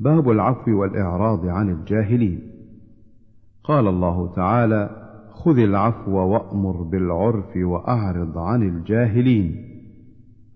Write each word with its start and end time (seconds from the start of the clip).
باب 0.00 0.30
العفو 0.30 0.80
والإعراض 0.80 1.46
عن 1.46 1.70
الجاهلين. 1.70 2.50
قال 3.64 3.86
الله 3.86 4.34
تعالى 4.34 4.90
خذ 5.30 5.58
العفو 5.58 6.10
وأمر 6.10 6.82
بالعرف 6.82 7.56
وأعرض 7.56 8.38
عن 8.38 8.62
الجاهلين. 8.62 9.68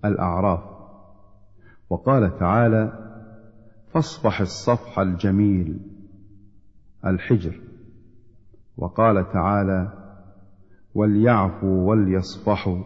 الأعراف. 0.04 0.60
وقال 1.90 2.38
تعالى 2.38 2.92
فاصفح 3.92 4.40
الصفح 4.40 4.98
الجميل 4.98 5.80
الحجر. 7.06 7.60
وقال 8.76 9.32
تعالى 9.32 9.92
وليعفوا 10.94 11.88
وليصفحوا 11.88 12.78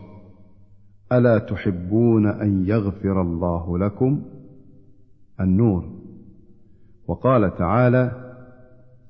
ألا 1.13 1.39
تحبون 1.39 2.27
أن 2.27 2.67
يغفر 2.67 3.23
الله 3.23 3.79
لكم؟ 3.79 4.23
النور. 5.41 6.06
وقال 7.07 7.57
تعالى 7.57 8.33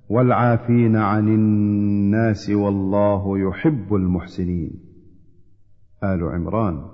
والعافين 0.08 0.96
عن 0.96 1.28
الناس 1.28 2.50
والله 2.50 3.38
يحب 3.38 3.94
المحسنين. 3.94 4.70
آل 6.04 6.22
عمران. 6.22 6.84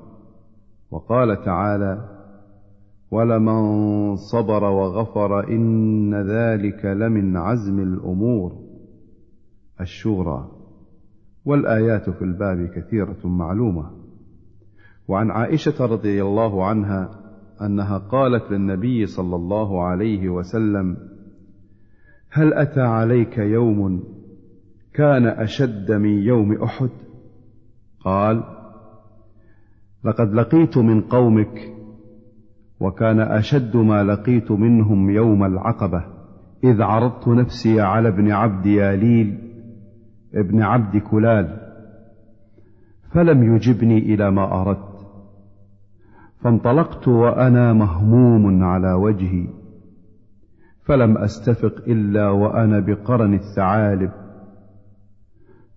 وقال 0.91 1.45
تعالى 1.45 2.09
ولمن 3.11 4.17
صبر 4.17 4.65
وغفر 4.65 5.49
إن 5.49 6.15
ذلك 6.15 6.85
لمن 6.85 7.37
عزم 7.37 7.81
الأمور. 7.81 8.53
الشورى. 9.81 10.51
والآيات 11.45 12.11
في 12.11 12.23
الباب 12.23 12.67
كثيرة 12.67 13.27
معلومة. 13.29 13.91
وعن 15.09 15.31
عائشة 15.31 15.87
رضي 15.87 16.23
الله 16.23 16.67
عنها 16.67 17.22
أنها 17.61 17.99
قالت 17.99 18.51
للنبي 18.51 19.07
صلى 19.07 19.37
الله 19.37 19.83
عليه 19.85 20.29
وسلم 20.29 20.97
هل 22.31 22.55
أتى 22.55 22.81
عليك 22.81 23.39
يوم 23.39 24.05
كان 24.95 25.27
أشد 25.27 25.93
من 25.93 26.19
يوم 26.19 26.63
احد 26.63 26.91
قال 28.05 28.43
لقد 30.05 30.35
لقيت 30.35 30.79
من 30.79 31.01
قومك 31.01 31.73
وكان 32.81 33.21
أشد 33.21 33.77
ما 33.77 34.05
لقيت 34.05 34.51
منهم 34.51 35.11
يوم 35.11 35.45
العقبة 35.45 36.05
إذ 36.65 36.83
عرضت 36.83 37.29
نفسي 37.29 37.81
على 37.81 38.09
ابن 38.09 38.31
عبد 38.31 38.67
ياليل 38.67 39.39
ابن 40.35 40.63
عبد 40.63 40.97
كلال 40.97 41.63
فلم 43.13 43.57
يجبني 43.57 43.99
إلى 43.99 44.31
ما 44.31 44.61
أردت. 44.63 44.92
فانطلقت 46.43 47.09
وأنا 47.09 47.73
مهموم 47.73 48.65
على 48.65 48.93
وجهي 48.93 49.47
فلم 50.85 51.19
أستفق 51.19 51.75
إلا 51.87 52.31
وأنا 52.31 52.81
بقرن 52.81 53.35
الثعالب. 53.35 54.11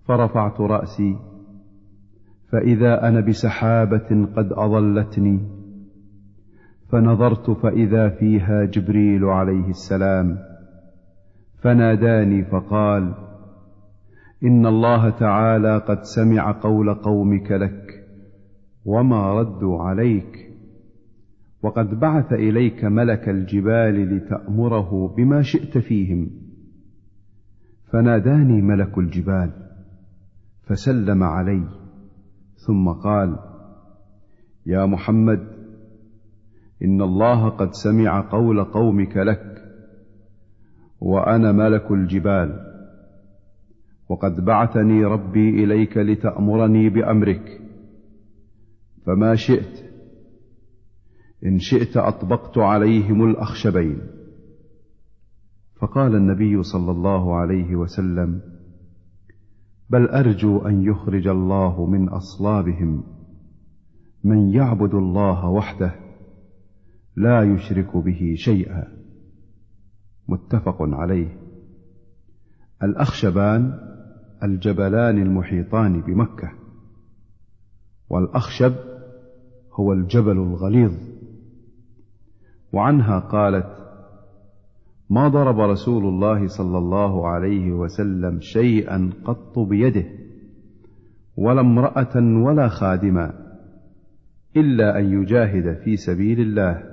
فرفعت 0.08 0.62
رأسي 0.62 1.16
فإذا 2.52 3.08
أنا 3.08 3.20
بسحابة 3.20 4.28
قد 4.36 4.54
أظلتني. 4.54 5.40
فنظرت 6.90 7.52
فإذا 7.52 8.10
فيها 8.10 8.66
جبريل 8.66 9.26
عليه 9.26 9.70
السلام 9.70 10.38
فناداني 11.62 12.44
فقال 12.44 13.14
إن 14.44 14.66
الله 14.66 15.10
تعالى 15.10 15.78
قد 15.78 16.04
سمع 16.04 16.52
قول 16.52 16.94
قومك 16.94 17.52
لك 17.52 18.06
وما 18.86 19.34
ردوا 19.34 19.84
عليك. 19.84 20.55
وقد 21.66 22.00
بعث 22.00 22.34
إليك 22.34 22.84
ملك 22.84 23.30
الجبال 23.30 24.16
لتأمره 24.16 25.16
بما 25.18 25.42
شئت 25.42 25.78
فيهم. 25.78 26.30
فناداني 27.86 28.62
ملك 28.62 28.98
الجبال 28.98 29.52
فسلم 30.64 31.24
علي 31.24 31.64
ثم 32.68 32.90
قال 32.90 33.40
يا 34.66 34.86
محمد 34.86 35.48
إن 36.84 37.02
الله 37.02 37.50
قد 37.50 37.72
سمع 37.72 38.22
قول 38.32 38.64
قومك 38.64 39.18
لك 39.18 39.64
وأنا 41.02 41.52
ملك 41.52 41.92
الجبال 41.92 42.60
وقد 44.10 44.46
بعثني 44.46 45.06
ربي 45.06 45.64
إليك 45.64 45.98
لتأمرني 45.98 46.90
بأمرك 46.90 47.62
فما 49.06 49.36
شئت 49.36 49.85
إن 51.46 51.60
شئت 51.60 51.98
أطبقت 51.98 52.58
عليهم 52.58 53.30
الأخشبين. 53.30 53.98
فقال 55.82 56.16
النبي 56.16 56.64
صلى 56.64 56.92
الله 56.92 57.36
عليه 57.36 57.76
وسلم 57.76 58.42
بل 59.90 60.08
أرجو 60.08 60.60
أن 60.60 60.84
يخرج 60.84 61.28
الله 61.28 61.86
من 61.86 62.10
أصلابهم. 62.10 63.04
من 64.24 64.50
يعبد 64.50 64.94
الله 64.94 65.50
وحده 65.50 65.96
لا 67.16 67.44
يشرك 67.44 67.98
به 67.98 68.34
شيئا. 68.38 68.88
متفق 70.28 70.78
عليه. 70.80 71.38
الأخشبان 72.84 73.80
الجبلان 74.44 75.22
المحيطان 75.22 76.02
بمكة 76.02 76.52
والأخشب 78.10 78.74
هو 79.74 79.94
الجبل 79.94 80.38
الغليظ. 80.38 81.15
وعنها 82.76 83.20
قالت 83.20 83.66
ما 85.10 85.28
ضرب 85.28 85.60
رسول 85.60 86.06
الله 86.06 86.48
صلى 86.48 86.78
الله 86.78 87.28
عليه 87.28 87.72
وسلم 87.72 88.40
شيئا 88.40 89.10
قط 89.26 89.60
بيده 89.60 90.06
ولا 91.38 91.62
امرأة 91.62 92.16
ولا 92.16 92.68
خادما 92.68 93.34
إلا 94.58 95.00
أن 95.00 95.22
يجاهد 95.22 95.78
في 95.84 95.98
سبيل 95.98 96.40
الله 96.40 96.84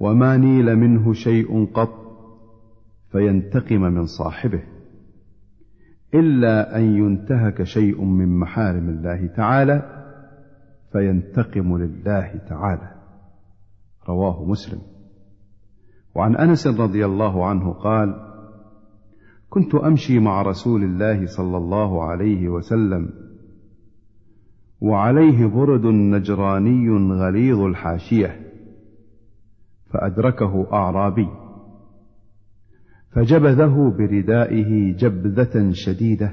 وما 0.00 0.36
نيل 0.36 0.76
منه 0.76 1.12
شيء 1.12 1.66
قط 1.66 1.94
فينتقم 3.12 3.80
من 3.80 4.06
صاحبه 4.06 4.62
إلا 6.14 6.76
أن 6.76 6.82
ينتهك 6.82 7.62
شيء 7.62 8.04
من 8.04 8.38
محارم 8.38 8.88
الله 8.88 9.26
تعالى 9.26 10.04
فينتقم 10.92 11.78
لله 11.78 12.40
تعالى. 12.48 12.90
رواه 14.08 14.44
مسلم. 14.44 14.93
وعن 16.14 16.36
أنس 16.36 16.66
رضي 16.66 17.04
الله 17.04 17.46
عنه 17.46 17.72
قال 17.72 18.14
كنت 19.50 19.74
أمشي 19.74 20.18
مع 20.18 20.42
رسول 20.42 20.84
الله 20.84 21.26
صلى 21.26 21.56
الله 21.56 22.04
عليه 22.04 22.48
وسلم 22.48 23.10
وعليه 24.80 25.46
برد 25.46 25.86
نجراني 25.86 26.90
غليظ 27.12 27.60
الحاشية 27.60 28.40
فأدركه 29.90 30.72
أعرابي 30.72 31.28
فجبذه 33.10 33.94
بردائه 33.98 34.96
جبذة 34.96 35.70
شديدة 35.72 36.32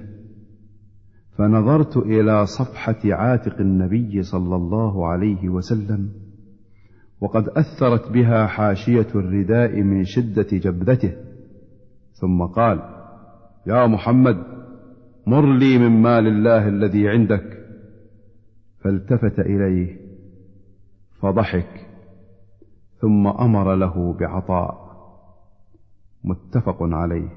فنظرت 1.37 1.97
إلى 1.97 2.45
صفحة 2.45 2.99
عاتق 3.05 3.59
النبي 3.59 4.23
صلى 4.23 4.55
الله 4.55 5.07
عليه 5.07 5.49
وسلم 5.49 6.09
وقد 7.21 7.49
أثرت 7.49 8.11
بها 8.11 8.47
حاشية 8.47 9.07
الرداء 9.15 9.81
من 9.81 10.03
شدة 10.03 10.47
جبذته 10.51 11.13
ثم 12.13 12.43
قال 12.43 12.79
يا 13.67 13.87
محمد 13.87 14.43
مر 15.27 15.57
لي 15.57 15.77
من 15.77 16.01
مال 16.01 16.27
الله 16.27 16.67
الذي 16.67 17.09
عندك. 17.09 17.57
فالتفت 18.79 19.39
إليه 19.39 19.97
فضحك 21.19 21.87
ثم 23.01 23.27
أمر 23.27 23.75
له 23.75 24.13
بعطاء. 24.13 24.91
متفق 26.23 26.77
عليه. 26.81 27.29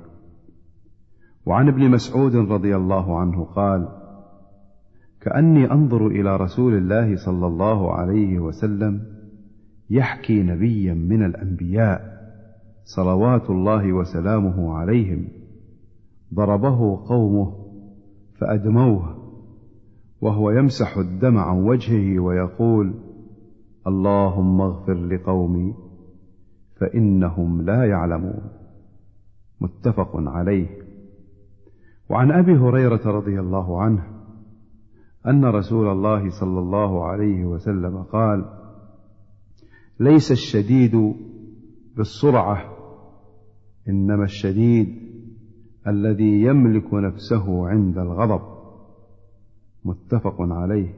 وعن 1.47 1.69
ابن 1.69 1.91
مسعود 1.91 2.37
رضي 2.37 2.77
الله 2.77 3.19
عنه 3.19 3.45
قال 3.45 3.89
كأني 5.21 5.71
أنظر 5.71 6.07
إلى 6.07 6.37
رسول 6.37 6.75
الله 6.75 7.17
صلى 7.17 7.47
الله 7.47 7.95
عليه 7.95 8.39
وسلم 8.39 9.15
يحكي 9.91 10.43
نبيا 10.43 10.95
من 10.95 11.23
الأنبياء 11.23 12.15
صلوات 12.85 13.51
الله 13.51 13.93
وسلامه 13.93 14.75
عليهم. 14.75 15.29
ضربه 16.35 17.07
قومه 17.09 17.53
فأدموه 18.39 19.17
وهو 20.21 20.51
يمسح 20.51 20.97
الدم 20.97 21.39
عن 21.39 21.57
وجهه 21.57 22.19
ويقول 22.21 22.95
اللهم 23.87 24.61
اغفر 24.61 24.95
لقومي 24.95 25.75
فإنهم 26.77 27.63
لا 27.63 27.85
يعلمون. 27.85 28.43
متفق 29.61 30.11
عليه. 30.17 30.67
وعن 32.11 32.31
أبي 32.31 32.57
هريرة 32.57 33.11
رضي 33.11 33.41
الله 33.41 33.83
عنه 33.83 34.03
أن 35.27 35.45
رسول 35.45 35.89
الله 35.89 36.31
صلى 36.31 36.59
الله 36.59 37.05
عليه 37.05 37.45
وسلم 37.45 38.03
قال 38.03 38.64
ليس 40.01 40.33
الشديد 40.33 41.15
بالسرعة 41.97 42.77
إنما 43.89 44.25
الشديد 44.25 45.05
الذي 45.87 46.43
يملك 46.43 46.95
نفسه 46.95 47.69
عند 47.69 47.99
الغضب. 47.99 48.43
متفق 49.85 50.37
عليه. 50.41 50.95